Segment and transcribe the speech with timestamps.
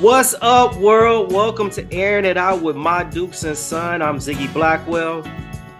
[0.00, 1.30] What's up, world?
[1.30, 4.00] Welcome to Airing It Out with MaDukes and Son.
[4.00, 5.22] I'm Ziggy Blackwell.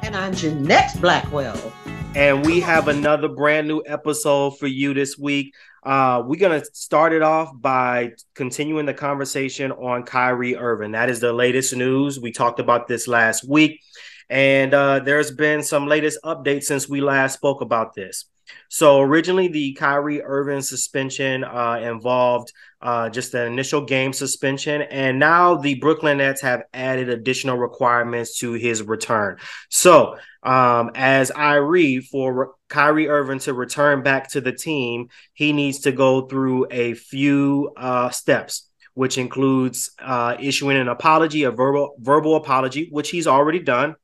[0.03, 1.73] And I'm Jeanette Blackwell.
[2.15, 5.55] And we have another brand new episode for you this week.
[5.83, 10.93] Uh, we're going to start it off by continuing the conversation on Kyrie Irving.
[10.93, 12.21] That is the latest news.
[12.21, 13.81] We talked about this last week,
[14.29, 18.27] and uh, there's been some latest updates since we last spoke about this.
[18.69, 25.19] So originally, the Kyrie Irving suspension uh, involved uh, just an initial game suspension, and
[25.19, 29.37] now the Brooklyn Nets have added additional requirements to his return.
[29.69, 35.53] So, um, as I read for Kyrie Irving to return back to the team, he
[35.53, 41.51] needs to go through a few uh, steps which includes uh, issuing an apology, a
[41.51, 43.95] verbal verbal apology, which he's already done,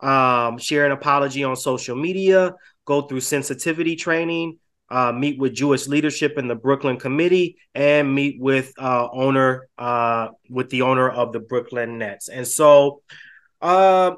[0.00, 4.58] um, share an apology on social media, go through sensitivity training,
[4.90, 10.28] uh, meet with Jewish leadership in the Brooklyn committee, and meet with uh, owner uh,
[10.50, 12.28] with the owner of the Brooklyn Nets.
[12.28, 13.02] And so,
[13.60, 14.12] uh,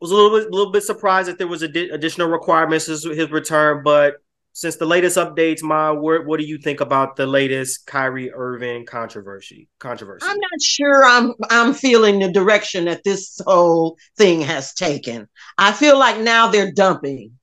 [0.00, 3.30] was a little bit, little bit surprised that there was adi- additional requirements his, his
[3.30, 4.16] return, but
[4.52, 8.84] since the latest updates, Ma, what, what do you think about the latest Kyrie Irving
[8.84, 9.68] controversy?
[9.78, 10.26] Controversy.
[10.28, 15.26] I'm not sure I'm I'm feeling the direction that this whole thing has taken.
[15.56, 17.38] I feel like now they're dumping,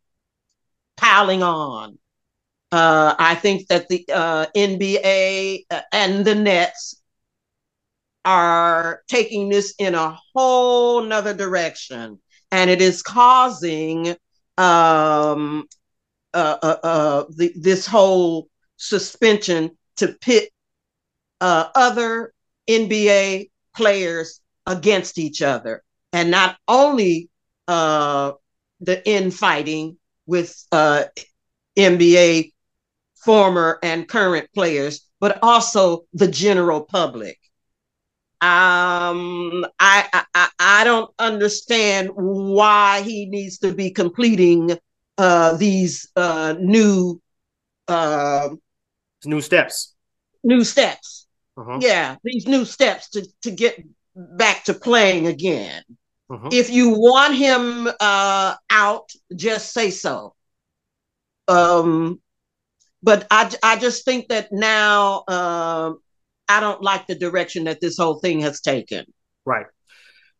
[0.97, 1.97] piling on.
[2.71, 7.01] Uh, I think that the uh, NBA uh, and the Nets
[8.23, 12.19] are taking this in a whole nother direction,
[12.51, 14.15] and it is causing
[14.59, 15.65] um,
[16.33, 20.49] uh, uh, uh, the, this whole suspension to pit
[21.41, 22.33] uh, other
[22.67, 27.29] NBA players against each other, and not only
[27.67, 28.33] uh,
[28.81, 31.05] the infighting with uh,
[31.75, 32.53] NBA
[33.15, 37.37] former and current players, but also the general public.
[38.41, 44.77] Um, I, I I don't understand why he needs to be completing
[45.19, 47.21] uh, these uh, new
[47.87, 48.49] uh,
[49.25, 49.93] new steps.
[50.43, 51.27] New steps.
[51.57, 51.77] Uh-huh.
[51.81, 53.83] Yeah, these new steps to to get
[54.15, 55.83] back to playing again.
[56.29, 56.49] Uh-huh.
[56.51, 60.35] If you want him uh, out, just say so.
[61.49, 62.21] Um,
[63.03, 65.93] but I I just think that now uh,
[66.47, 69.05] I don't like the direction that this whole thing has taken.
[69.45, 69.65] Right.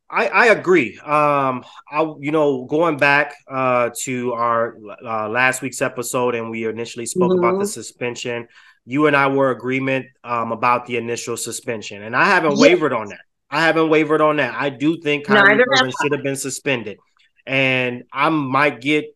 [0.10, 0.98] I, I agree.
[1.00, 6.66] Um, I you know going back uh, to our uh, last week's episode, and we
[6.68, 7.44] initially spoke mm-hmm.
[7.44, 8.48] about the suspension.
[8.86, 12.60] You and I were agreement um, about the initial suspension, and I haven't yes.
[12.60, 13.22] wavered on that.
[13.52, 14.56] I haven't wavered on that.
[14.56, 16.98] I do think Kyrie Irving should have been suspended,
[17.46, 19.16] and I might get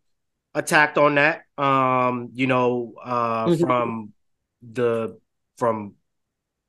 [0.53, 1.41] attacked on that.
[1.57, 3.63] Um, you know, uh, mm-hmm.
[3.63, 4.13] from
[4.61, 5.19] the
[5.57, 5.95] from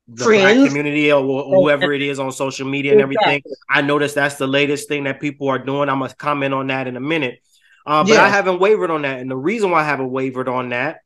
[0.07, 0.59] the Friends.
[0.59, 3.37] black community or whoever it is on social media and everything.
[3.39, 3.53] Exactly.
[3.71, 5.89] I noticed that's the latest thing that people are doing.
[5.89, 7.41] I'm gonna comment on that in a minute.
[7.87, 8.23] Uh, but yeah.
[8.23, 9.21] I haven't wavered on that.
[9.21, 11.01] And the reason why I haven't wavered on that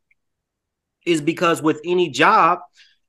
[1.05, 2.61] is because with any job,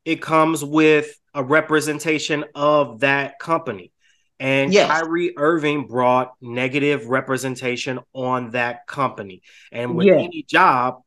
[0.05, 3.91] it comes with a representation of that company.
[4.39, 4.89] And yes.
[4.89, 9.41] Kyrie Irving brought negative representation on that company.
[9.71, 11.01] And with any job,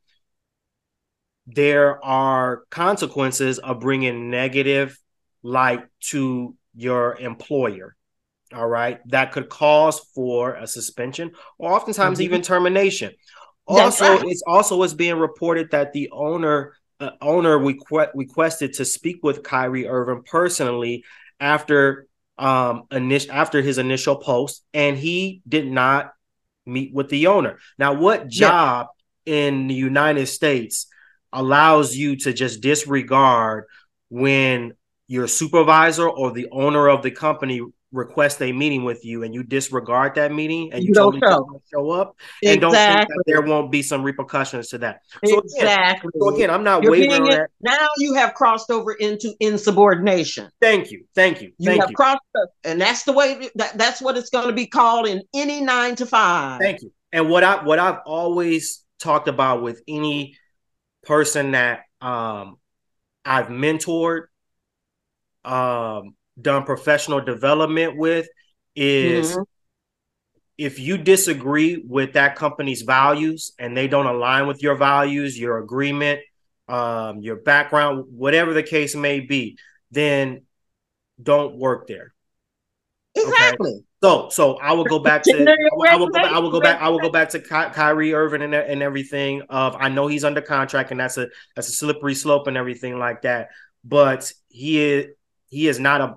[1.46, 4.98] there are consequences of bringing negative
[5.42, 7.96] light to your employer.
[8.54, 9.00] All right.
[9.08, 12.24] That could cause for a suspension or oftentimes mm-hmm.
[12.24, 13.12] even termination.
[13.66, 14.24] also, right.
[14.26, 19.42] it's also is being reported that the owner uh, owner requ- requested to speak with
[19.42, 21.04] Kyrie Irving personally
[21.40, 22.06] after
[22.38, 26.12] um init- after his initial post and he did not
[26.66, 27.58] meet with the owner.
[27.78, 28.88] Now, what job
[29.24, 29.34] yeah.
[29.34, 30.86] in the United States
[31.32, 33.64] allows you to just disregard
[34.08, 34.74] when
[35.08, 37.60] your supervisor or the owner of the company
[37.92, 41.20] request a meeting with you and you disregard that meeting and you, you don't, show.
[41.20, 42.52] don't show up exactly.
[42.52, 45.00] and don't think that there won't be some repercussions to that.
[45.24, 46.08] So exactly.
[46.08, 47.46] Again, so again, I'm not You're wavering.
[47.60, 50.50] Now you have crossed over into insubordination.
[50.60, 51.04] Thank you.
[51.14, 51.52] Thank you.
[51.58, 51.96] You Thank have you.
[51.96, 52.20] crossed
[52.64, 55.94] and that's the way that, that's what it's going to be called in any nine
[55.96, 56.60] to five.
[56.60, 56.92] Thank you.
[57.12, 60.36] And what I what I've always talked about with any
[61.04, 62.56] person that um,
[63.24, 64.26] I've mentored,
[65.44, 68.28] um, done professional development with
[68.74, 69.42] is mm-hmm.
[70.56, 75.58] if you disagree with that company's values and they don't align with your values, your
[75.58, 76.20] agreement,
[76.68, 79.58] um, your background, whatever the case may be,
[79.90, 80.42] then
[81.22, 82.14] don't work there.
[83.14, 83.70] Exactly.
[83.70, 83.80] Okay?
[84.02, 85.54] So, so I will go back to
[85.88, 88.14] I will go back, I will go back I will go back to Ky- Kyrie
[88.14, 89.42] Irving and, and everything.
[89.48, 92.98] Of I know he's under contract and that's a that's a slippery slope and everything
[92.98, 93.50] like that.
[93.84, 95.06] but he is
[95.50, 96.16] he is not a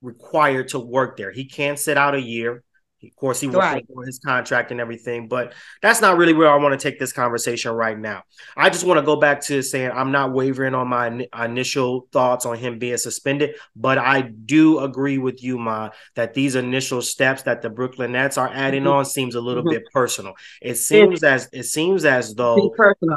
[0.00, 1.30] required to work there.
[1.30, 2.64] He can sit out a year.
[3.04, 3.84] Of course, he will right.
[4.04, 7.72] his contract and everything, but that's not really where I want to take this conversation
[7.72, 8.22] right now.
[8.56, 12.46] I just want to go back to saying I'm not wavering on my initial thoughts
[12.46, 17.42] on him being suspended, but I do agree with you, Ma, that these initial steps
[17.42, 18.92] that the Brooklyn Nets are adding mm-hmm.
[18.92, 19.70] on seems a little mm-hmm.
[19.70, 20.34] bit personal.
[20.60, 22.74] It seems as it seems as though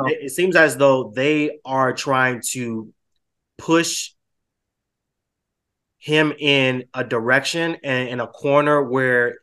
[0.08, 2.92] it seems as though they are trying to
[3.58, 4.12] push
[6.06, 9.40] him in a direction and in a corner where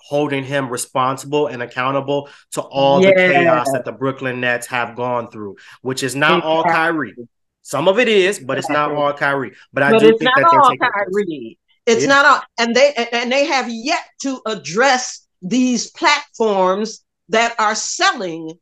[0.00, 3.10] holding him responsible and accountable to all yeah.
[3.10, 6.50] the chaos that the Brooklyn Nets have gone through, which is not exactly.
[6.50, 7.14] all Kyrie.
[7.62, 9.52] Some of it is, but it's not all Kyrie.
[9.72, 11.58] But I but do think that they're taking Kyrie.
[11.86, 12.08] It's yeah.
[12.08, 18.58] not all, and they and they have yet to address these platforms that are selling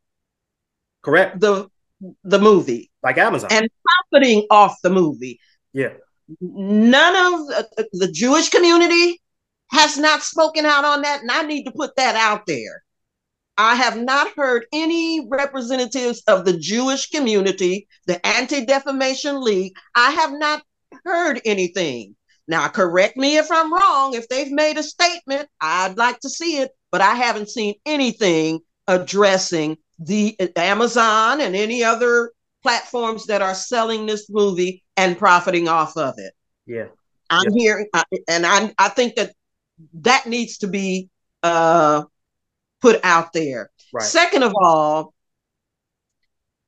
[1.01, 1.69] correct the
[2.23, 3.67] the movie like Amazon and
[4.09, 5.39] profiting off the movie.
[5.73, 5.93] Yeah.
[6.41, 9.21] None of the, the Jewish community
[9.71, 12.83] has not spoken out on that, and I need to put that out there.
[13.57, 19.73] I have not heard any representatives of the Jewish community, the Anti Defamation League.
[19.95, 20.63] I have not
[21.03, 22.15] heard anything.
[22.47, 24.13] Now, correct me if I'm wrong.
[24.13, 28.61] If they've made a statement, I'd like to see it, but I haven't seen anything
[28.87, 32.31] addressing the Amazon and any other
[32.63, 36.33] platforms that are selling this movie and profiting off of it.
[36.65, 36.87] Yeah.
[37.29, 37.61] I'm yeah.
[37.61, 37.87] hearing,
[38.27, 39.33] and I, I think that
[39.93, 41.09] that needs to be
[41.43, 42.03] uh,
[42.81, 43.69] put out there.
[43.93, 44.03] Right.
[44.03, 45.13] Second of all,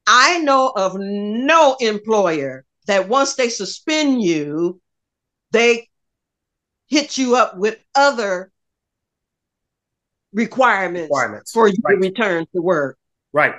[0.08, 4.82] I know of no employer that once they suspend you,
[5.52, 5.88] they
[6.88, 8.52] hit you up with other
[10.34, 11.52] requirements, requirements.
[11.52, 11.96] for you right.
[11.96, 12.98] to return to work.
[13.34, 13.56] Right.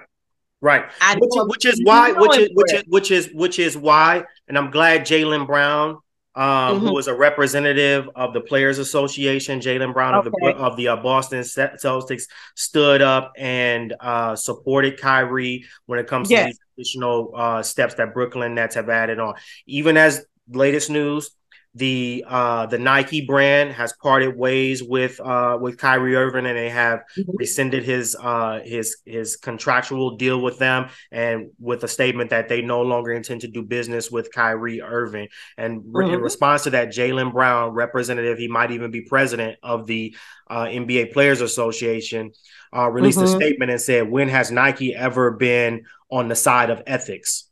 [0.60, 0.84] Right.
[1.18, 4.70] Which, which, is why which is, which is which is which is why and I'm
[4.70, 5.98] glad Jaylen Brown
[6.34, 6.86] um, mm-hmm.
[6.86, 10.26] who was a representative of the Players Association, Jaylen Brown okay.
[10.26, 12.24] of the of the uh, Boston Celtics,
[12.54, 16.40] stood up and uh, supported Kyrie when it comes yes.
[16.40, 19.34] to these additional uh, steps that Brooklyn Nets have added on.
[19.66, 21.30] Even as latest news,
[21.74, 26.68] the uh the Nike brand has parted ways with uh with Kyrie Irving and they
[26.68, 27.30] have mm-hmm.
[27.36, 32.60] rescinded his uh his his contractual deal with them and with a statement that they
[32.60, 36.12] no longer intend to do business with Kyrie Irving and mm-hmm.
[36.12, 40.14] in response to that Jaylen Brown representative he might even be president of the
[40.50, 42.32] uh, NBA Players Association
[42.76, 43.34] uh, released mm-hmm.
[43.34, 47.48] a statement and said when has Nike ever been on the side of ethics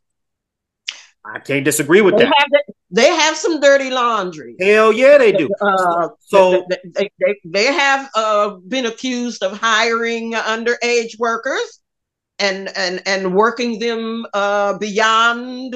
[1.25, 2.63] I can't disagree with they that.
[2.93, 4.55] They have some dirty laundry.
[4.59, 5.49] Hell yeah, they do.
[5.61, 11.79] Uh, so they, they, they have uh, been accused of hiring underage workers
[12.37, 15.75] and and and working them uh, beyond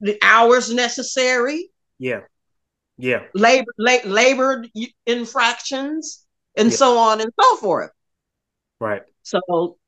[0.00, 1.70] the hours necessary.
[1.98, 2.20] Yeah,
[2.98, 3.22] yeah.
[3.34, 4.64] Labor la- labor
[5.06, 6.26] infractions
[6.56, 6.76] and yeah.
[6.76, 7.90] so on and so forth.
[8.78, 9.02] Right.
[9.22, 9.78] So,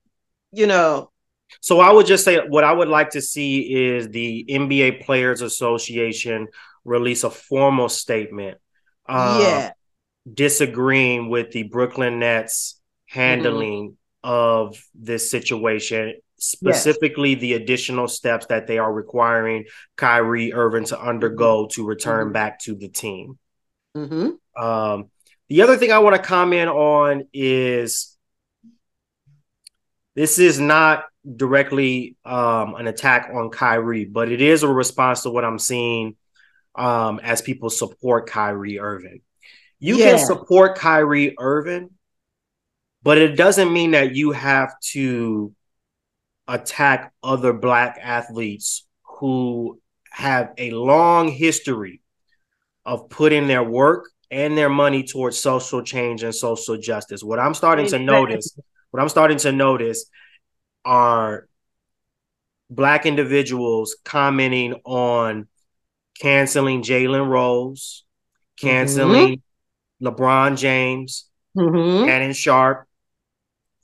[0.53, 1.11] you know,
[1.61, 5.43] so I would just say what I would like to see is the NBA Players
[5.43, 6.49] Association
[6.85, 8.59] release a formal statement.
[9.09, 9.73] Uh, yeah.
[10.33, 14.29] Disagreeing with the Brooklyn Nets handling mm-hmm.
[14.31, 17.41] of this situation, specifically yes.
[17.41, 19.65] the additional steps that they are requiring
[19.97, 22.33] Kyrie Irving to undergo to return mm-hmm.
[22.33, 23.39] back to the team.
[23.97, 24.63] Mm-hmm.
[24.63, 25.11] Um,
[25.49, 28.17] the other thing I want to comment on is
[30.15, 31.05] this is not
[31.37, 36.17] directly um, an attack on Kyrie, but it is a response to what I'm seeing
[36.75, 39.21] um, as people support Kyrie Irving.
[39.81, 40.17] You yeah.
[40.17, 41.91] can support Kyrie Irving,
[43.03, 45.55] but it doesn't mean that you have to
[46.47, 52.01] attack other black athletes who have a long history
[52.85, 57.23] of putting their work and their money towards social change and social justice.
[57.23, 58.59] What I'm starting to notice,
[58.91, 60.07] what I'm starting to notice
[60.85, 61.49] are
[62.71, 65.49] black individuals commenting on
[66.21, 68.05] canceling Jalen Rose,
[68.59, 69.43] canceling
[70.01, 70.07] mm-hmm.
[70.07, 72.07] LeBron James, mm-hmm.
[72.07, 72.87] Shannon Sharpe,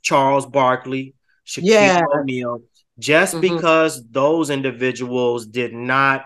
[0.02, 1.14] Charles Barkley,
[1.46, 2.02] Shaquille yeah.
[2.14, 2.62] O'Neal,
[2.98, 3.54] just mm-hmm.
[3.54, 6.24] because those individuals did not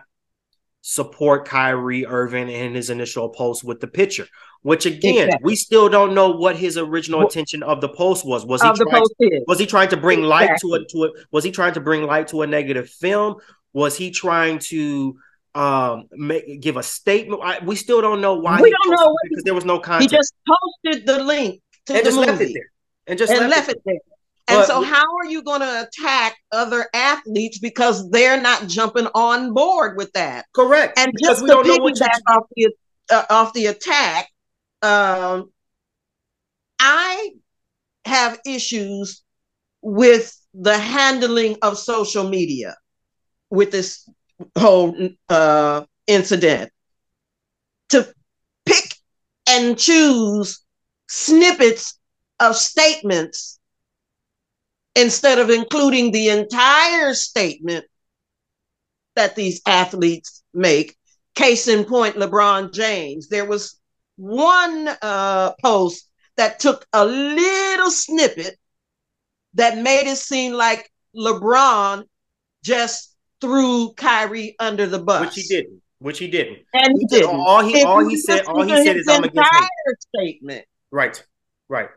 [0.81, 4.27] support Kyrie Irving in his initial post with the picture.
[4.63, 5.45] Which again, exactly.
[5.45, 8.45] we still don't know what his original intention of the post was.
[8.45, 10.49] Was he trying to, was he trying to bring exactly.
[10.49, 10.89] light to it?
[10.91, 11.13] To it?
[11.31, 13.37] Was he trying to bring light to a negative film?
[13.73, 15.17] Was he trying to
[15.55, 17.41] um make give a statement?
[17.45, 18.61] I, we still don't know why.
[18.61, 20.11] We don't know because there was no context.
[20.11, 20.35] He just
[20.85, 22.73] posted the link to and the just movie left it there,
[23.07, 23.99] and just and left, left it there.
[24.49, 29.07] And but, so, how are you going to attack other athletes because they're not jumping
[29.15, 30.47] on board with that?
[30.55, 30.99] Correct.
[30.99, 32.73] And just to piggyback off the
[33.11, 34.31] uh, off the attack,
[34.81, 35.51] um,
[36.79, 37.31] I
[38.07, 39.23] have issues
[39.83, 42.75] with the handling of social media
[43.51, 44.09] with this
[44.57, 44.97] whole
[45.29, 46.73] uh, incident.
[47.91, 48.07] To
[48.65, 48.95] pick
[49.47, 50.63] and choose
[51.09, 51.99] snippets
[52.41, 53.58] of statements
[54.99, 57.85] instead of including the entire statement
[59.15, 60.97] that these athletes make.
[61.35, 63.29] Case in point, LeBron James.
[63.29, 63.79] There was
[64.17, 68.59] one uh, post that took a little snippet
[69.55, 72.05] that made it seem like LeBron
[72.65, 75.81] just threw Kyrie under the bus, which he didn't.
[76.01, 76.59] Which he didn't.
[76.75, 77.37] And he, he didn't.
[77.37, 79.49] All he, all he said, all he said is, "I'm against
[80.15, 81.25] statement." Right,
[81.69, 81.89] right.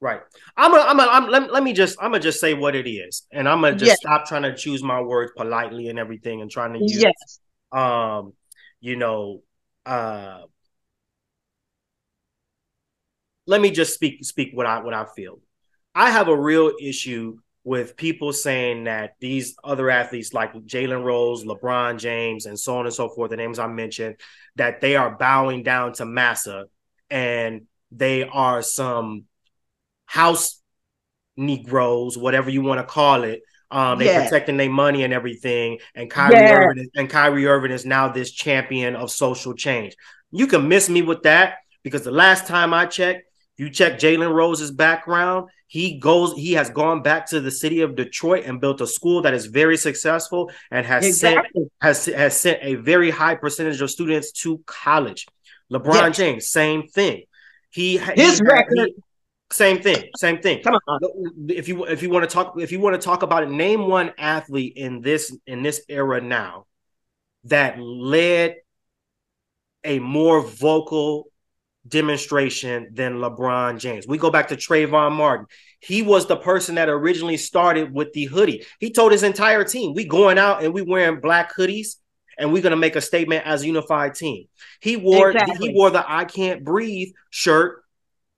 [0.00, 0.20] Right.
[0.56, 2.88] I'm a, I'm a, I'm let, let me just I'm gonna just say what it
[2.88, 3.26] is.
[3.32, 3.98] And I'm gonna just yes.
[3.98, 7.40] stop trying to choose my words politely and everything and trying to use yes.
[7.72, 8.34] um,
[8.80, 9.42] you know,
[9.86, 10.42] uh
[13.46, 15.40] let me just speak speak what I what I feel.
[15.94, 21.44] I have a real issue with people saying that these other athletes like Jalen Rose,
[21.44, 24.16] LeBron James, and so on and so forth, the names I mentioned,
[24.54, 26.66] that they are bowing down to massa
[27.10, 29.24] and they are some
[30.06, 30.60] house
[31.36, 33.42] Negroes, whatever you want to call it.
[33.70, 34.24] Um, they yeah.
[34.24, 35.78] protecting their money and everything.
[35.94, 36.54] And Kyrie yeah.
[36.54, 39.96] Irving is, and Kyrie Irving is now this champion of social change.
[40.30, 43.24] You can miss me with that because the last time I checked,
[43.56, 45.48] you check Jalen Rose's background.
[45.66, 49.22] He goes, he has gone back to the city of Detroit and built a school
[49.22, 51.50] that is very successful and has exactly.
[51.54, 55.26] sent has has sent a very high percentage of students to college.
[55.72, 56.16] LeBron yes.
[56.16, 57.22] James, same thing.
[57.70, 58.94] He his he, record he,
[59.50, 60.10] same thing.
[60.16, 60.62] Same thing.
[60.62, 60.98] Come on.
[61.02, 61.08] Uh,
[61.48, 63.86] if you if you want to talk if you want to talk about it, name
[63.86, 66.66] one athlete in this in this era now
[67.44, 68.56] that led
[69.84, 71.28] a more vocal
[71.86, 74.08] demonstration than LeBron James.
[74.08, 75.46] We go back to Trayvon Martin.
[75.78, 78.66] He was the person that originally started with the hoodie.
[78.80, 81.96] He told his entire team, "We going out and we wearing black hoodies."
[82.38, 84.46] And we're gonna make a statement as a unified team.
[84.80, 85.68] He wore exactly.
[85.68, 87.85] he wore the "I Can't Breathe" shirt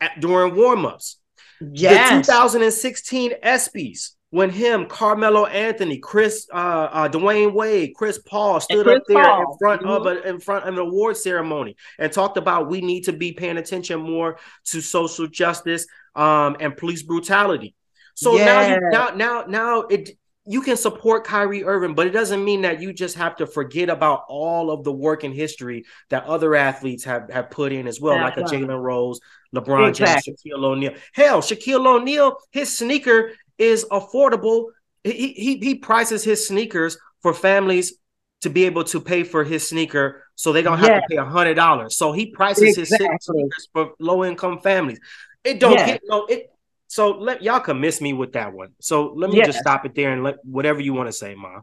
[0.01, 1.17] at, during warmups.
[1.61, 2.27] Yes.
[2.27, 8.85] The 2016 ESPYS when him, Carmelo Anthony, Chris, uh, uh, Dwyane Wade, Chris Paul stood
[8.85, 9.41] Chris up there Paul.
[9.41, 9.91] in front mm-hmm.
[9.91, 13.33] of a, in front of an award ceremony and talked about we need to be
[13.33, 17.75] paying attention more to social justice um, and police brutality.
[18.15, 18.45] So yeah.
[18.45, 20.11] now, you, now, now, now it
[20.49, 23.91] you can support Kyrie Irving, but it doesn't mean that you just have to forget
[23.91, 28.01] about all of the work and history that other athletes have, have put in as
[28.01, 29.21] well, like a Jalen Rose,
[29.55, 30.33] LeBron exactly.
[30.33, 30.95] James, Shaquille O'Neal.
[31.13, 34.69] Hell, Shaquille O'Neal, his sneaker is affordable.
[35.05, 37.95] He, he he prices his sneakers for families
[38.41, 41.25] to be able to pay for his sneaker so they don't have to pay a
[41.25, 41.97] hundred dollars.
[41.97, 43.07] So he prices exactly.
[43.07, 44.99] his sneakers for low income families.
[45.45, 46.51] It don't get no it
[46.89, 48.71] so let y'all can miss me with that one.
[48.81, 49.49] So let me yes.
[49.49, 51.61] just stop it there and let whatever you want to say, Ma.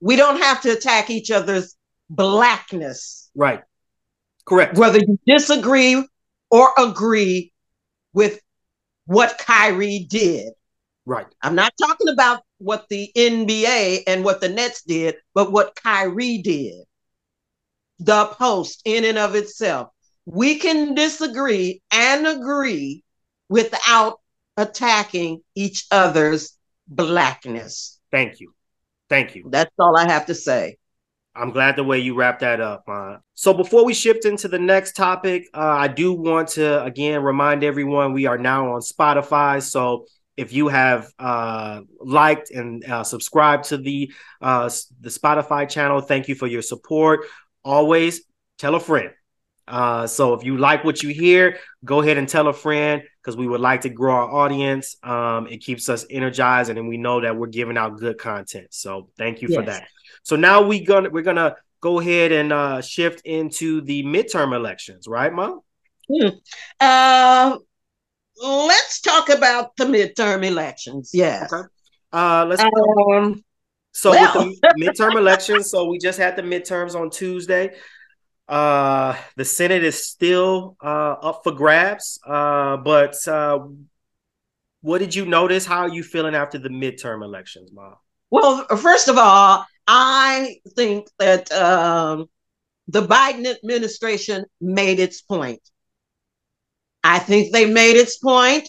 [0.00, 1.76] We don't have to attack each other's
[2.08, 3.30] blackness.
[3.34, 3.62] Right.
[4.46, 4.78] Correct.
[4.78, 6.06] Whether you disagree
[6.50, 7.52] or agree
[8.12, 8.40] with
[9.06, 10.52] what Kyrie did.
[11.04, 11.26] Right.
[11.42, 16.38] I'm not talking about what the NBA and what the Nets did, but what Kyrie
[16.38, 16.84] did.
[17.98, 19.88] The post in and of itself.
[20.26, 23.02] We can disagree and agree
[23.48, 24.19] without
[24.60, 27.98] attacking each other's blackness.
[28.10, 28.52] Thank you.
[29.08, 29.48] Thank you.
[29.50, 30.76] That's all I have to say.
[31.34, 32.84] I'm glad the way you wrap that up.
[32.88, 37.22] Uh, so before we shift into the next topic, uh, I do want to again
[37.22, 39.62] remind everyone we are now on Spotify.
[39.62, 44.68] So if you have uh, liked and uh, subscribed to the uh,
[45.00, 47.26] the Spotify channel, thank you for your support.
[47.64, 48.22] Always
[48.58, 49.10] tell a friend.
[49.70, 53.36] Uh, so if you like what you hear, go ahead and tell a friend because
[53.36, 54.96] we would like to grow our audience.
[55.02, 58.68] Um, it keeps us energized, and we know that we're giving out good content.
[58.70, 59.56] So thank you yes.
[59.56, 59.86] for that.
[60.24, 65.06] So now we gonna we're gonna go ahead and uh, shift into the midterm elections,
[65.06, 65.60] right, Mom?
[66.12, 66.28] Hmm.
[66.80, 67.56] Uh,
[68.42, 71.10] let's talk about the midterm elections.
[71.14, 71.52] Yes.
[71.52, 71.66] Okay.
[72.12, 72.62] Uh, let's.
[72.62, 73.44] Um,
[73.92, 74.48] so well.
[74.48, 77.76] with the midterm elections, so we just had the midterms on Tuesday.
[78.50, 82.18] Uh, the Senate is still uh, up for grabs.
[82.26, 83.60] Uh, but uh,
[84.80, 85.64] what did you notice?
[85.64, 87.94] How are you feeling after the midterm elections, Mom?
[88.28, 92.28] Well, first of all, I think that um,
[92.88, 95.60] the Biden administration made its point.
[97.04, 98.68] I think they made its point.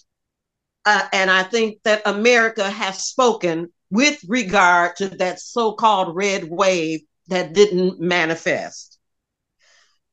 [0.85, 6.43] Uh, and I think that America has spoken with regard to that so called red
[6.49, 8.90] wave that didn't manifest.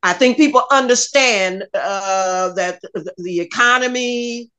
[0.02, 2.80] I think people understand uh, that
[3.16, 4.50] the economy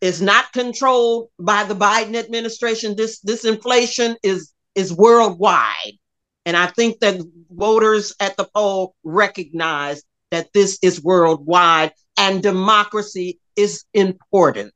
[0.00, 2.96] is not controlled by the Biden administration.
[2.96, 5.98] This this inflation is is worldwide,
[6.46, 13.40] and I think that voters at the poll recognize that this is worldwide, and democracy
[13.56, 14.72] is important.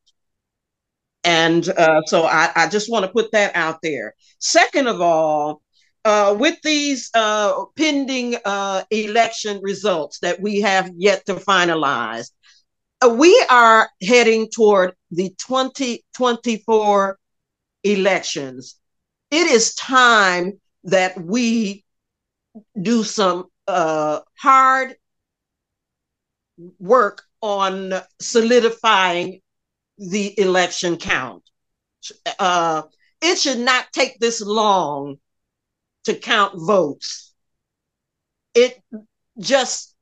[1.23, 4.13] And uh, so I, I just want to put that out there.
[4.39, 5.61] Second of all,
[6.07, 12.31] uh, with these uh, pending uh, election results that we have yet to finalize,
[13.01, 17.19] uh, we are heading toward the 2024
[17.83, 18.79] elections.
[19.31, 20.53] It is time
[20.85, 21.83] that we
[22.81, 24.95] do some uh, hard
[26.79, 29.41] work on solidifying
[29.97, 31.43] the election count.
[32.39, 32.83] Uh,
[33.21, 35.17] it should not take this long
[36.07, 37.33] to count votes.
[38.55, 38.81] It
[39.39, 39.93] just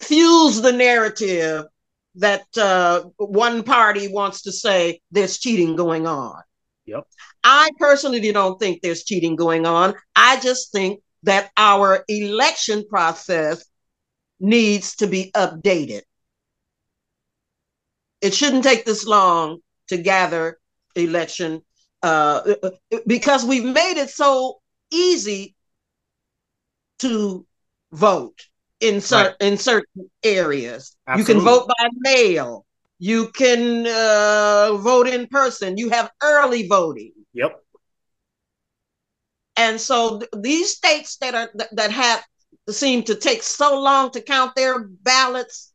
[0.00, 1.66] fuels the narrative
[2.14, 6.40] that uh, one party wants to say there's cheating going on.
[6.86, 7.04] Yep.
[7.42, 9.94] I personally don't think there's cheating going on.
[10.14, 13.64] I just think that our election process
[14.38, 16.02] needs to be updated.
[18.20, 20.58] It shouldn't take this long to gather
[20.94, 21.62] election
[22.04, 22.54] uh,
[23.06, 25.54] because we've made it so easy
[27.00, 27.46] to
[27.92, 28.46] vote
[28.80, 29.34] in, cer- right.
[29.40, 30.96] in certain areas.
[31.06, 31.34] Absolutely.
[31.34, 32.66] You can vote by mail.
[32.98, 35.76] You can uh, vote in person.
[35.76, 37.12] You have early voting.
[37.34, 37.62] Yep.
[39.56, 42.24] And so th- these states that are th- that have
[42.68, 45.72] seem to take so long to count their ballots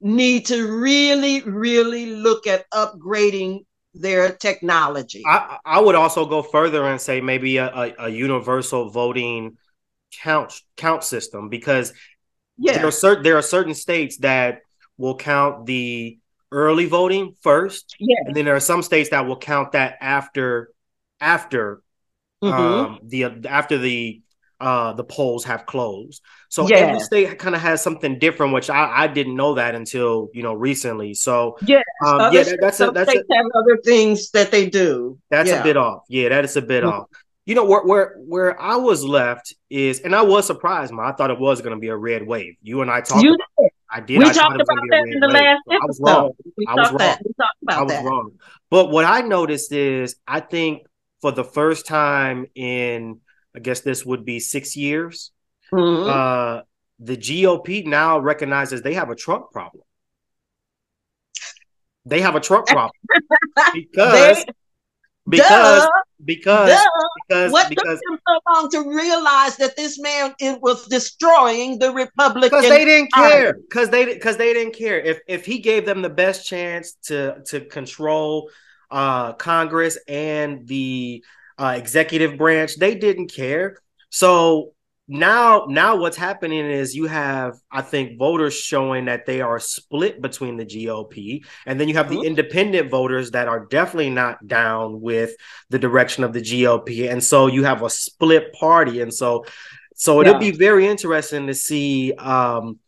[0.00, 3.64] need to really, really look at upgrading
[4.00, 5.22] their technology.
[5.26, 9.56] I, I would also go further and say maybe a, a, a universal voting
[10.22, 11.92] count count system because
[12.56, 12.74] yeah.
[12.74, 14.60] there are certain there are certain states that
[14.96, 16.18] will count the
[16.50, 18.16] early voting first, yeah.
[18.26, 20.70] and then there are some states that will count that after
[21.20, 21.82] after
[22.42, 22.54] mm-hmm.
[22.54, 24.22] um, the after the
[24.60, 26.22] uh, the polls have closed.
[26.48, 26.76] So yeah.
[26.76, 30.42] every state kind of has something different, which I, I didn't know that until you
[30.42, 31.14] know recently.
[31.14, 35.18] So yeah, um, yeah, that, that's a, that's a, have other things that they do.
[35.30, 35.60] That's yeah.
[35.60, 36.02] a bit off.
[36.08, 37.00] Yeah, that is a bit mm-hmm.
[37.00, 37.06] off.
[37.46, 40.92] You know where where where I was left is, and I was surprised.
[40.92, 42.56] Man, I thought it was going to be a red wave.
[42.62, 43.22] You and I talked.
[43.22, 43.70] You did.
[43.90, 44.18] I did.
[44.18, 45.34] We I talked about that in the wave.
[45.34, 45.82] last episode.
[45.82, 46.30] I was wrong.
[46.56, 46.98] We I was wrong.
[46.98, 47.20] That.
[47.24, 48.04] We talked about I was that.
[48.04, 48.32] wrong.
[48.70, 50.82] But what I noticed is, I think
[51.22, 53.20] for the first time in
[53.58, 55.32] I guess this would be six years.
[55.72, 56.08] Mm-hmm.
[56.08, 56.62] Uh,
[57.00, 59.82] the GOP now recognizes they have a Trump problem.
[62.04, 62.92] They have a Trump problem
[63.74, 64.52] because they,
[65.28, 65.90] because duh,
[66.24, 66.86] because duh.
[67.28, 71.80] because what because, took them so long to realize that this man it was destroying
[71.80, 75.58] the Republican because they didn't care because they because they didn't care if if he
[75.58, 78.50] gave them the best chance to to control
[78.92, 81.24] uh Congress and the
[81.58, 83.78] uh, executive branch, they didn't care.
[84.10, 84.72] So
[85.10, 90.20] now, now what's happening is you have, I think, voters showing that they are split
[90.20, 92.26] between the GOP, and then you have the mm-hmm.
[92.26, 95.34] independent voters that are definitely not down with
[95.70, 99.46] the direction of the GOP, and so you have a split party, and so,
[99.94, 102.12] so it'll be very interesting to see.
[102.14, 102.78] Um,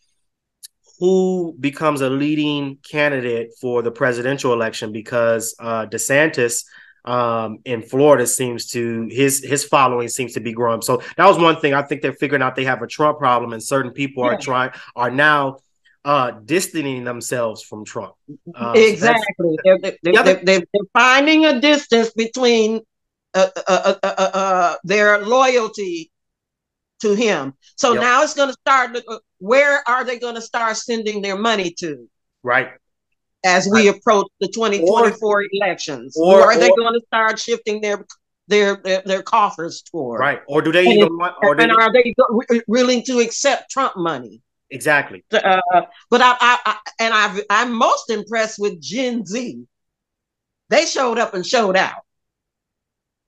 [0.99, 6.67] who becomes a leading candidate for the presidential election because uh, DeSantis
[7.05, 10.83] um, in Florida seems to his his following seems to be growing.
[10.83, 11.75] So that was one thing.
[11.75, 14.33] I think they're figuring out they have a Trump problem, and certain people yeah.
[14.33, 15.59] are trying are now
[16.05, 18.15] uh distancing themselves from Trump.
[18.55, 19.25] Uh, exactly.
[19.39, 22.81] So they're, they're, they're, they're, finding a distance between
[23.35, 26.11] uh, uh, uh, uh their loyalty
[27.01, 27.55] to him.
[27.77, 28.03] So yep.
[28.03, 28.99] now it's going to start.
[29.39, 32.09] Where are they going to start sending their money to?
[32.43, 32.71] Right
[33.45, 36.17] as we approach the 2024 or, elections?
[36.17, 38.05] Or, or are they going to start shifting their
[38.49, 40.21] their their, their coffers toward?
[40.21, 40.41] Right.
[40.49, 41.37] Or do they and even want?
[41.43, 42.15] Or and are they
[42.67, 44.43] willing to accept Trump money?
[44.71, 45.25] Exactly.
[45.33, 45.61] Uh,
[46.11, 49.65] but I, I, I and I I'm most impressed with Gen Z.
[50.69, 52.03] They showed up and showed out.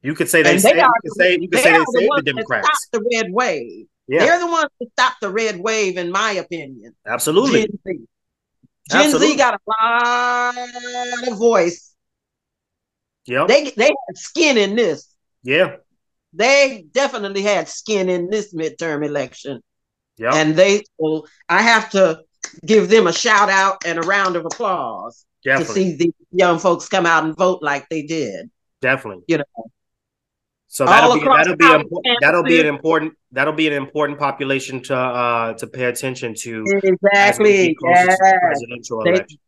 [0.02, 2.88] You could say they, say, you could say you could say they saved the, Democrats.
[2.92, 3.86] the red wave.
[4.08, 4.26] Yeah.
[4.26, 6.94] They're the ones that stopped the red wave, in my opinion.
[7.06, 7.68] Absolutely.
[7.86, 8.06] Gen
[8.90, 9.28] Absolutely.
[9.28, 11.94] Z got a lot of voice.
[13.26, 13.46] Yeah.
[13.46, 15.14] They they had skin in this.
[15.42, 15.76] Yeah.
[16.32, 19.62] They definitely had skin in this midterm election.
[20.16, 20.34] Yeah.
[20.34, 20.82] And they
[21.48, 22.22] I have to
[22.66, 25.24] give them a shout out and a round of applause.
[25.44, 25.74] Definitely.
[25.74, 28.50] to see the young folks come out and vote like they did.
[28.80, 29.24] Definitely.
[29.28, 29.44] You know.
[30.72, 34.82] So that'll be that'll be a, that'll be an important that'll be an important population
[34.84, 38.16] to uh to pay attention to exactly yes.
[38.40, 39.38] presidential they, election.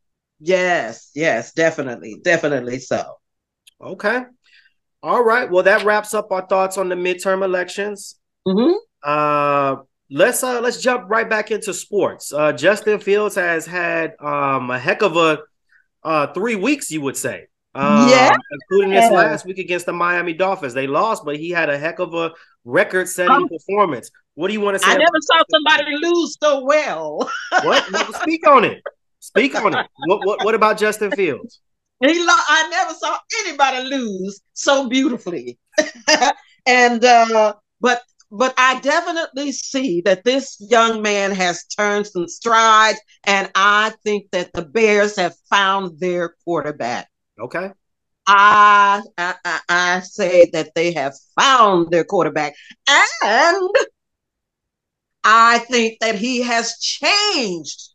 [0.40, 3.14] Yes, yes, definitely, definitely so.
[3.80, 4.24] Okay.
[5.02, 5.50] All right.
[5.50, 8.20] Well, that wraps up our thoughts on the midterm elections.
[8.46, 8.74] Mm-hmm.
[9.02, 9.76] Uh
[10.10, 12.34] let's uh let's jump right back into sports.
[12.34, 15.38] Uh Justin Fields has had um a heck of a
[16.02, 17.46] uh three weeks, you would say.
[17.74, 20.74] Um, yeah, including this last week against the Miami Dolphins.
[20.74, 22.32] They lost, but he had a heck of a
[22.64, 24.10] record-setting um, performance.
[24.34, 24.92] What do you want to say?
[24.92, 27.30] I never saw somebody lose so well.
[27.62, 27.84] what?
[28.22, 28.80] speak on it.
[29.18, 29.86] Speak on it.
[30.06, 31.60] What, what, what about Justin Fields?
[32.00, 35.58] He lo- I never saw anybody lose so beautifully.
[36.66, 43.00] and uh, but but I definitely see that this young man has turned some strides,
[43.24, 47.08] and I think that the Bears have found their quarterback.
[47.38, 47.70] Okay.
[48.26, 52.54] I, I I say that they have found their quarterback,
[52.88, 53.70] and
[55.22, 57.90] I think that he has changed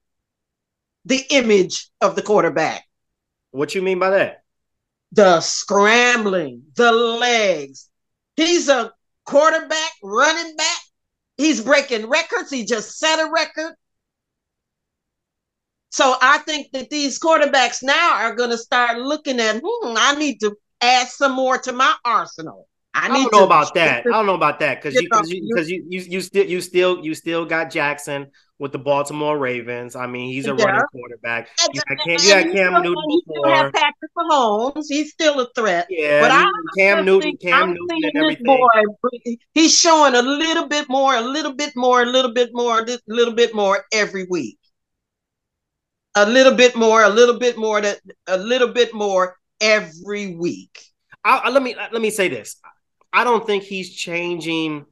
[1.06, 2.84] the image of the quarterback.
[3.52, 4.44] What you mean by that?
[5.14, 7.90] The scrambling, the legs.
[8.36, 8.92] He's a
[9.26, 10.80] quarterback, running back.
[11.38, 12.52] He's breaking records.
[12.52, 13.74] He just set a record.
[15.90, 20.16] So I think that these quarterbacks now are going to start looking at, hmm, I
[20.16, 22.68] need to add some more to my arsenal.
[22.94, 24.06] I, I don't know about that.
[24.06, 27.06] I don't know about that because you because you, you, you, you still you still
[27.06, 29.96] you still got Jackson with the Baltimore Ravens.
[29.96, 30.66] I mean, he's a yeah.
[30.66, 31.50] running quarterback.
[31.74, 33.48] You got Cam, you got Cam Newton before.
[33.48, 34.86] You have Patrick Mahomes.
[34.90, 35.88] He's still a threat.
[35.90, 36.46] Yeah, but I
[36.78, 38.46] Cam Newton, Cam Newton, and everything.
[38.46, 42.82] Boy, he's showing a little bit more, a little bit more, a little bit more,
[42.82, 44.59] a little bit more every week
[46.16, 50.84] a little bit more, a little bit more, that a little bit more every week.
[51.24, 52.58] I, I, let me let me say this.
[53.12, 54.86] I don't think he's changing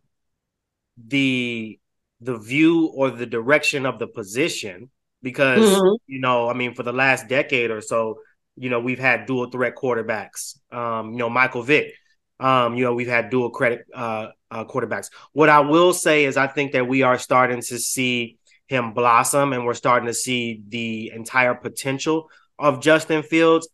[0.98, 1.80] the
[2.22, 4.90] the view or the direction of the position
[5.22, 5.96] because mm-hmm.
[6.08, 8.20] you know, I mean, for the last decade or so,
[8.56, 10.58] you know, we've had dual threat quarterbacks.
[10.72, 11.94] Um, you know, Michael Vick.
[12.40, 15.10] Um, you know, we've had dual credit uh, uh, quarterbacks.
[15.34, 19.54] What I will say is, I think that we are starting to see him blossom
[19.54, 23.68] and we're starting to see the entire potential of Justin Fields.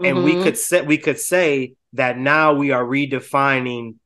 [0.00, 0.04] Mm-hmm.
[0.04, 0.42] And we mm-hmm.
[0.42, 3.96] could say we could say that now we are redefining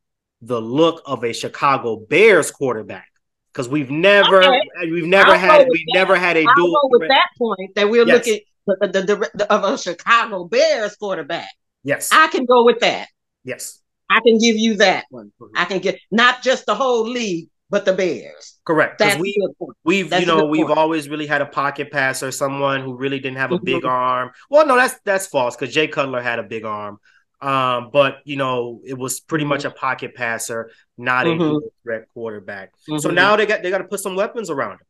[0.42, 3.08] the look of a Chicago Bears quarterback
[3.52, 4.60] because we've never okay.
[4.90, 8.06] we've never I'll had we've never had a dual go with that point that we're
[8.06, 8.16] yes.
[8.16, 11.48] looking the, the, the, the, of a Chicago Bears quarterback.
[11.82, 13.08] Yes, I can go with that.
[13.44, 15.32] Yes, I can give you that one.
[15.40, 15.56] Mm-hmm.
[15.56, 18.58] I can get not just the whole league, but the Bears.
[18.64, 18.98] Correct.
[18.98, 19.36] That's we,
[19.84, 23.38] we've that's you know we've always really had a pocket passer, someone who really didn't
[23.38, 23.88] have a big mm-hmm.
[23.88, 24.30] arm.
[24.50, 26.98] Well, no, that's that's false because Jay Cutler had a big arm.
[27.40, 29.50] Um, but you know, it was pretty mm-hmm.
[29.50, 31.56] much a pocket passer, not mm-hmm.
[31.56, 32.72] a threat quarterback.
[32.86, 33.14] So mm-hmm.
[33.14, 34.86] now they got they got to put some weapons around him.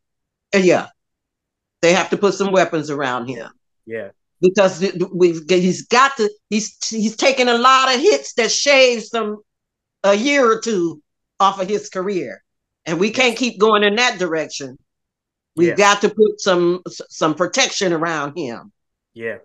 [0.55, 0.87] Uh, yeah,
[1.81, 3.49] they have to put some weapons around him.
[3.85, 4.09] Yeah,
[4.41, 9.41] because we've he's got to he's he's taking a lot of hits that shave some
[10.03, 11.01] a year or two
[11.39, 12.41] off of his career
[12.89, 14.77] and we can't keep going in that direction.
[15.55, 15.75] We've yeah.
[15.75, 18.71] got to put some some protection around him.
[19.13, 19.37] Yeah.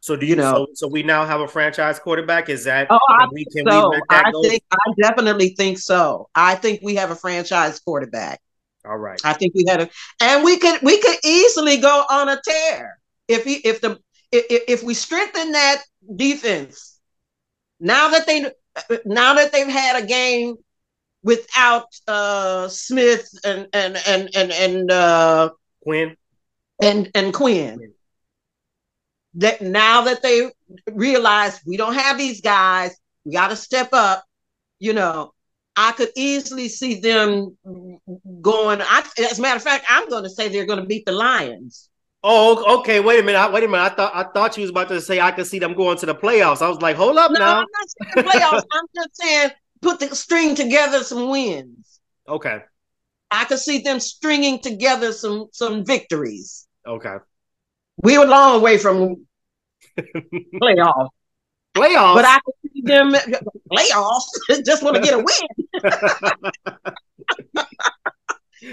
[0.00, 0.52] So do you, you know?
[0.52, 2.50] So, so, we now have a franchise quarterback.
[2.50, 2.88] Is that?
[2.90, 3.92] Oh, I we, think so.
[4.10, 4.42] I go?
[4.42, 6.28] think I definitely think so.
[6.34, 8.40] I think we have a franchise quarterback.
[8.84, 9.18] All right.
[9.24, 9.88] I think we had a,
[10.20, 13.98] and we could we could easily go on a tear if he if the
[14.30, 15.82] if, if we strengthen that
[16.14, 17.00] defense.
[17.80, 18.52] Now that they
[19.06, 20.56] now that they've had a game
[21.24, 25.50] without uh, Smith and and and and and uh,
[25.82, 26.16] Quinn
[26.80, 27.92] and and Quinn.
[29.36, 30.52] That now that they
[30.92, 34.22] realize we don't have these guys, we got to step up.
[34.78, 35.32] You know,
[35.76, 37.56] I could easily see them
[38.40, 38.80] going.
[38.80, 41.12] I, as a matter of fact, I'm going to say they're going to beat the
[41.12, 41.88] Lions.
[42.22, 43.00] Oh, okay.
[43.00, 43.38] Wait a minute.
[43.38, 43.82] I, wait a minute.
[43.82, 46.06] I thought I thought you was about to say I could see them going to
[46.06, 46.62] the playoffs.
[46.62, 47.58] I was like, hold up no, now.
[47.58, 48.62] I'm not saying the playoffs.
[48.70, 49.50] I'm just saying
[49.84, 52.00] put the string together some wins.
[52.28, 52.58] Okay.
[53.30, 56.66] I could see them stringing together some some victories.
[56.86, 57.16] Okay.
[58.02, 59.26] We were long way from
[59.98, 61.08] playoffs.
[61.76, 62.14] Playoffs.
[62.14, 63.14] But I could see them
[63.70, 64.64] playoffs.
[64.64, 65.26] just want to get a win.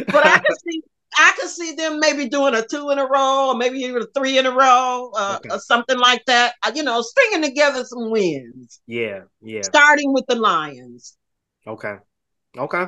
[0.07, 0.81] but I could see
[1.21, 4.07] I could see them maybe doing a two in a row, or maybe even a
[4.15, 5.53] three in a row, uh, okay.
[5.53, 6.55] or something like that.
[6.65, 8.81] Uh, you know, stringing together some wins.
[8.87, 9.61] Yeah, yeah.
[9.61, 11.17] Starting with the Lions.
[11.65, 11.95] Okay,
[12.57, 12.85] okay.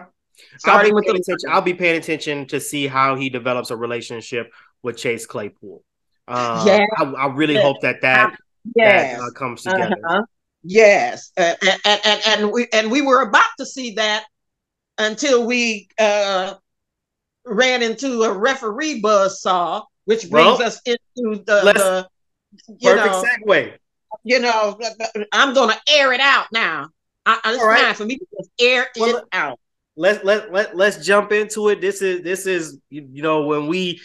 [0.58, 4.52] Starting with the attention, I'll be paying attention to see how he develops a relationship
[4.82, 5.84] with Chase Claypool.
[6.28, 8.36] Uh, yeah, I, I really hope that that,
[8.76, 9.20] yes.
[9.20, 9.96] that uh, comes together.
[10.04, 10.24] Uh-huh.
[10.64, 14.24] Yes, and, and, and and we and we were about to see that
[14.98, 16.56] until we uh,
[17.46, 22.08] ran into a referee buzz saw, which brings well, us into the, the
[22.80, 23.74] you perfect know, segue.
[24.24, 24.80] You know,
[25.32, 26.90] I'm to air it out now.
[27.26, 27.82] I, it's All right.
[27.82, 29.60] time for me to just air well, it out.
[29.96, 31.82] Let's let let let's jump into it.
[31.82, 34.02] This is this is you, you know when we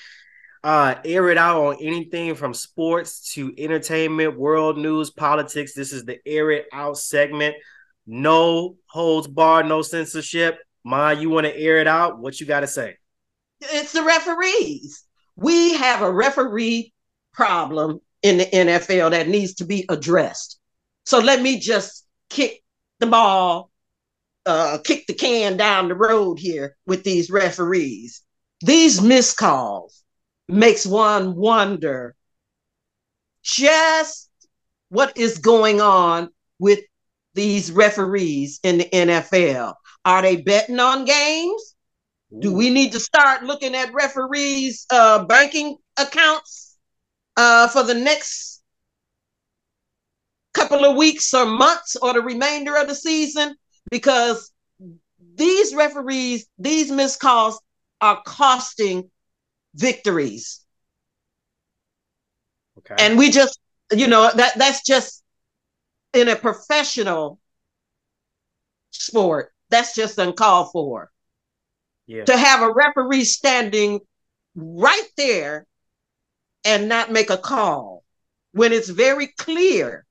[0.62, 5.74] uh air it out on anything from sports to entertainment, world news, politics.
[5.74, 7.56] This is the air it out segment.
[8.06, 10.58] No holds barred, no censorship.
[10.84, 12.18] Ma, you want to air it out?
[12.18, 12.96] What you got to say?
[13.60, 15.04] It's the referees.
[15.36, 16.92] We have a referee
[17.32, 20.58] problem in the NFL that needs to be addressed.
[21.06, 22.62] So let me just kick
[22.98, 23.70] the ball,
[24.46, 28.22] uh, kick the can down the road here with these referees.
[28.60, 30.02] These miscalls
[30.48, 32.16] makes one wonder
[33.42, 34.28] just
[34.88, 36.80] what is going on with
[37.34, 39.74] these referees in the NFL.
[40.04, 41.74] Are they betting on games?
[42.32, 42.40] Ooh.
[42.40, 46.76] Do we need to start looking at referees' uh, banking accounts
[47.36, 48.62] uh, for the next
[50.52, 53.56] couple of weeks or months or the remainder of the season?
[53.90, 54.52] Because
[55.34, 57.60] these referees, these missed calls
[58.00, 59.10] are costing
[59.74, 60.64] victories.
[62.78, 62.96] Okay.
[62.98, 63.58] And we just,
[63.92, 65.22] you know, that that's just
[66.12, 67.38] in a professional
[68.90, 69.52] sport.
[69.70, 71.10] That's just uncalled for.
[72.24, 74.00] To have a referee standing
[74.54, 75.66] right there
[76.64, 78.02] and not make a call
[78.52, 80.04] when it's very clear,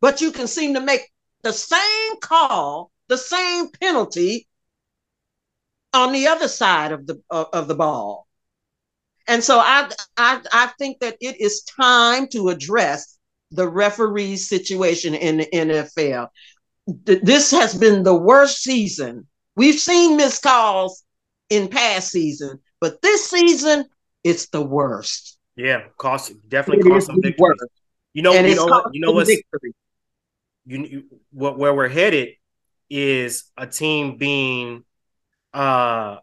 [0.00, 1.02] but you can seem to make
[1.42, 4.48] the same call, the same penalty
[5.92, 8.26] on the other side of the uh, of the ball.
[9.28, 13.18] And so I, I I think that it is time to address
[13.50, 16.28] the referee situation in the NFL.
[16.86, 19.28] This has been the worst season.
[19.54, 21.04] We've seen missed calls
[21.52, 23.84] in past season, but this season
[24.24, 25.38] it's the worst.
[25.56, 27.54] Yeah, cost definitely it cost some victory.
[28.14, 28.94] You know, and you know what?
[28.94, 29.74] You know what's victory.
[30.64, 32.30] You, you what where we're headed
[32.88, 34.84] is a team being
[35.52, 36.16] uh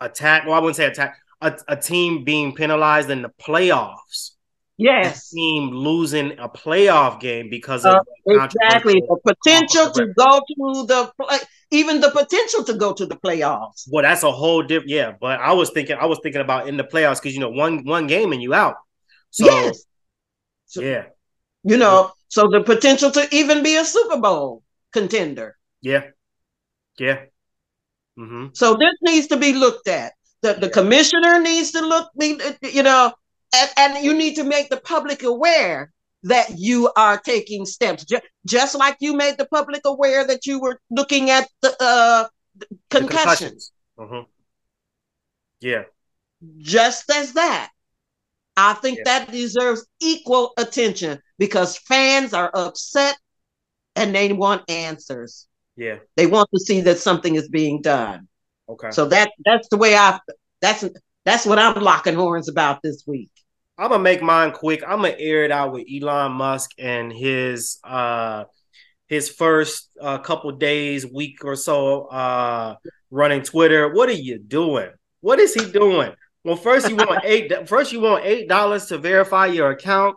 [0.00, 0.44] attack.
[0.44, 1.18] Well, I wouldn't say attack.
[1.40, 4.32] A, a team being penalized in the playoffs.
[4.76, 5.32] Yes.
[5.32, 10.86] A team losing a playoff game because of uh, exactly the potential to go to
[10.86, 11.38] the play,
[11.70, 13.88] even the potential to go to the playoffs.
[13.90, 14.90] Well, that's a whole different.
[14.90, 17.50] Yeah, but I was thinking, I was thinking about in the playoffs because you know
[17.50, 18.76] one one game and you out.
[19.30, 19.84] So yes.
[20.66, 21.04] So, yeah,
[21.62, 25.56] you know, so the potential to even be a Super Bowl contender.
[25.80, 26.04] Yeah,
[26.98, 27.20] yeah.
[28.18, 28.48] Mm-hmm.
[28.52, 30.12] So this needs to be looked at.
[30.42, 33.12] The, the commissioner needs to look, you know,
[33.54, 35.92] and, and you need to make the public aware
[36.24, 40.60] that you are taking steps, just, just like you made the public aware that you
[40.60, 42.28] were looking at the uh,
[42.90, 42.90] concussions.
[42.90, 43.72] The concussions.
[43.98, 44.30] Mm-hmm.
[45.60, 45.82] Yeah.
[46.58, 47.70] Just as that.
[48.56, 49.04] I think yeah.
[49.04, 53.16] that deserves equal attention because fans are upset
[53.94, 55.46] and they want answers.
[55.76, 55.98] Yeah.
[56.16, 58.26] They want to see that something is being done.
[58.68, 58.90] Okay.
[58.90, 60.18] So that that's the way I
[60.60, 60.84] that's
[61.24, 63.30] that's what I'm locking horns about this week.
[63.78, 64.82] I'm gonna make mine quick.
[64.82, 68.44] I'm gonna air it out with Elon Musk and his uh
[69.06, 72.76] his first uh, couple days, week or so uh
[73.10, 73.92] running Twitter.
[73.92, 74.90] What are you doing?
[75.20, 76.12] What is he doing?
[76.44, 77.52] Well, first you want eight.
[77.68, 80.16] First you want eight dollars to verify your account.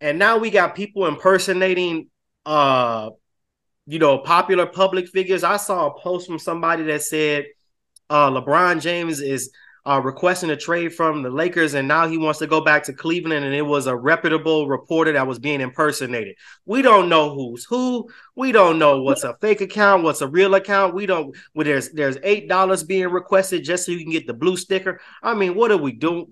[0.00, 2.08] And now we got people impersonating
[2.44, 3.10] uh
[3.86, 5.44] you know, popular public figures.
[5.44, 7.46] I saw a post from somebody that said
[8.08, 9.50] uh, LeBron James is
[9.86, 12.92] uh, requesting a trade from the Lakers, and now he wants to go back to
[12.92, 13.44] Cleveland.
[13.44, 16.36] And it was a reputable reporter that was being impersonated.
[16.64, 18.08] We don't know who's who.
[18.34, 20.94] We don't know what's a fake account, what's a real account.
[20.94, 21.36] We don't.
[21.54, 25.00] Well, there's there's eight dollars being requested just so you can get the blue sticker.
[25.22, 26.28] I mean, what are we doing?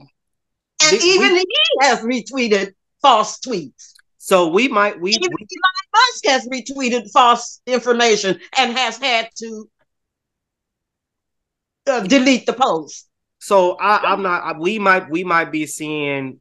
[0.84, 3.92] And Did, even we, he has retweeted false tweets.
[4.16, 9.28] So we might we, Even we Elon Musk has retweeted false information and has had
[9.38, 9.68] to
[11.88, 13.08] uh, delete the post.
[13.42, 14.61] So I, I'm not.
[14.61, 16.38] We might we might be seeing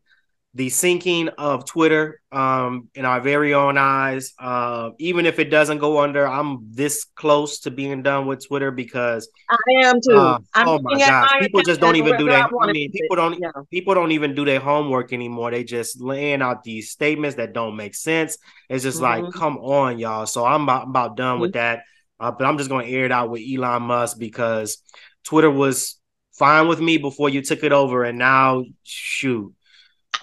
[0.53, 4.33] the sinking of Twitter um, in our very own eyes.
[4.37, 8.69] Uh, even if it doesn't go under, I'm this close to being done with Twitter
[8.69, 10.15] because I am too.
[10.15, 12.51] Uh, oh my god, people just don't even do that.
[12.61, 13.49] I mean, people don't yeah.
[13.71, 15.49] people don't even do their homework anymore.
[15.49, 18.37] They just laying out these statements that don't make sense.
[18.69, 19.23] It's just mm-hmm.
[19.23, 20.27] like, come on, y'all.
[20.27, 21.41] So I'm about, I'm about done mm-hmm.
[21.41, 21.81] with that.
[22.19, 24.83] Uh, but I'm just going to air it out with Elon Musk because
[25.23, 25.99] Twitter was
[26.41, 29.53] fine with me before you took it over, and now shoot.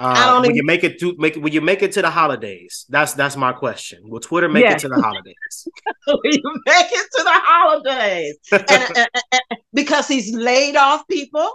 [0.01, 0.57] Uh, will even...
[0.57, 2.87] you make it to make will you make it to the holidays?
[2.89, 4.01] That's that's my question.
[4.11, 5.69] Will Twitter make it to the holidays?
[6.09, 8.37] will you make it to the holidays?
[8.53, 11.49] and, and, and, because he's laid off people,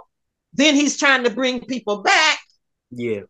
[0.54, 2.38] then he's trying to bring people back.
[2.90, 3.22] Yeah.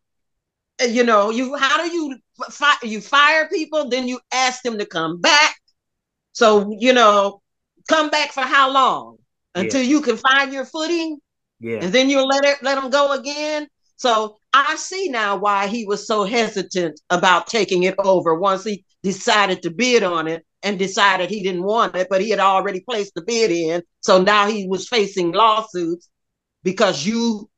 [0.80, 2.16] You know, you how do you
[2.50, 5.56] fi- you fire people, then you ask them to come back.
[6.32, 7.40] So you know,
[7.88, 9.16] come back for how long
[9.54, 9.88] until yeah.
[9.88, 11.18] you can find your footing?
[11.64, 11.78] Yeah.
[11.80, 13.68] And then you'll let it let them go again.
[13.96, 18.84] So I see now why he was so hesitant about taking it over once he
[19.02, 22.80] decided to bid on it and decided he didn't want it, but he had already
[22.80, 23.82] placed the bid in.
[24.00, 26.10] So now he was facing lawsuits
[26.62, 27.48] because you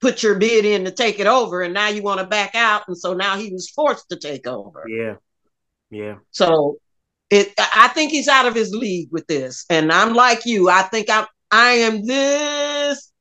[0.00, 2.82] put your bid in to take it over and now you want to back out.
[2.88, 4.84] And so now he was forced to take over.
[4.88, 5.14] Yeah.
[5.90, 6.16] Yeah.
[6.32, 6.78] So
[7.30, 9.64] it I think he's out of his league with this.
[9.70, 10.68] And I'm like you.
[10.68, 13.12] I think I'm I am this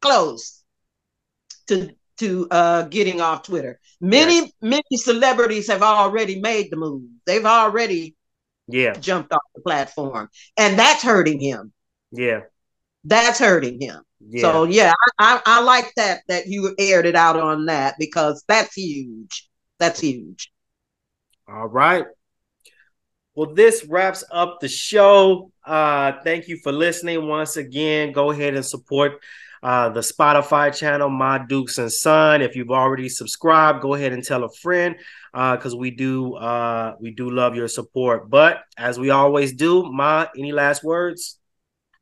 [0.00, 0.62] close
[1.68, 3.78] to to uh, getting off Twitter.
[4.00, 4.52] Many yes.
[4.60, 7.02] many celebrities have already made the move.
[7.26, 8.16] They've already
[8.66, 11.72] yeah jumped off the platform, and that's hurting him.
[12.10, 12.40] Yeah,
[13.04, 14.02] that's hurting him.
[14.20, 14.42] Yeah.
[14.42, 18.44] So yeah, I, I, I like that that you aired it out on that because
[18.48, 19.48] that's huge.
[19.78, 20.50] That's huge.
[21.48, 22.04] All right.
[23.38, 25.52] Well, this wraps up the show.
[25.64, 28.10] Uh, thank you for listening once again.
[28.10, 29.22] Go ahead and support
[29.62, 32.42] uh, the Spotify channel, MaDukes and Son.
[32.42, 34.96] If you've already subscribed, go ahead and tell a friend
[35.32, 38.28] because uh, we do uh, we do love your support.
[38.28, 41.38] But as we always do, Ma, any last words?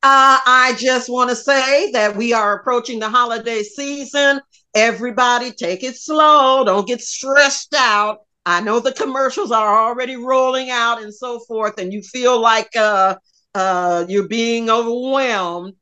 [0.02, 4.40] Uh, I just want to say that we are approaching the holiday season.
[4.74, 6.64] Everybody, take it slow.
[6.64, 8.25] Don't get stressed out.
[8.46, 12.74] I know the commercials are already rolling out and so forth, and you feel like
[12.76, 13.16] uh,
[13.54, 15.74] uh, you're being overwhelmed.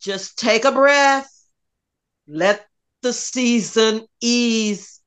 [0.00, 1.30] Just take a breath.
[2.26, 2.66] Let
[3.02, 5.00] the season ease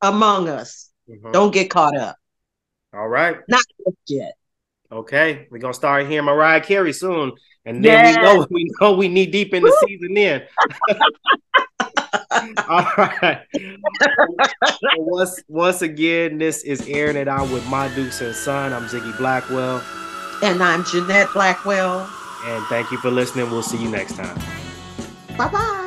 [0.00, 0.90] among us.
[1.08, 1.32] Mm-hmm.
[1.32, 2.16] Don't get caught up.
[2.94, 3.36] All right.
[3.46, 3.64] Not
[4.08, 4.36] yet.
[4.90, 7.32] Okay, we're gonna start hearing Mariah Carey soon,
[7.64, 10.14] and then we know we know we need deep in the season.
[10.14, 10.42] Then
[12.68, 13.40] All right.
[14.98, 18.72] once once again, this is airing it out with MaDukes and Son.
[18.72, 19.82] I'm Ziggy Blackwell.
[20.42, 22.08] And I'm Jeanette Blackwell.
[22.44, 23.50] And thank you for listening.
[23.50, 24.38] We'll see you next time.
[25.36, 25.80] Bye bye.